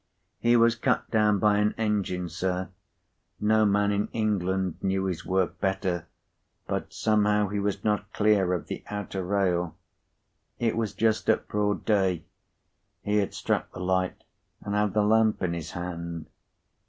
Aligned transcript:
"He 0.39 0.55
was 0.57 0.73
cut 0.73 1.11
down 1.11 1.37
by 1.37 1.59
an 1.59 1.75
engine, 1.77 2.27
sir. 2.27 2.69
No 3.39 3.67
man 3.67 3.91
in 3.91 4.07
England 4.13 4.77
knew 4.81 5.03
his 5.03 5.23
work 5.27 5.59
better. 5.59 6.07
But 6.65 6.91
somehow 6.91 7.49
he 7.49 7.59
was 7.59 7.83
not 7.83 8.11
clear 8.11 8.51
of 8.53 8.65
the 8.65 8.83
outer 8.89 9.23
rail. 9.23 9.75
It 10.57 10.75
was 10.75 10.95
just 10.95 11.29
at 11.29 11.47
broad 11.47 11.85
day. 11.85 12.25
He 13.03 13.17
had 13.17 13.35
struck 13.35 13.71
the 13.73 13.79
light, 13.79 14.23
and 14.61 14.73
had 14.73 14.95
the 14.95 15.03
lamp 15.03 15.43
in 15.43 15.53
his 15.53 15.69
hand. 15.73 16.25